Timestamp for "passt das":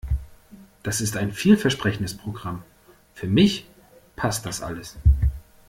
4.15-4.63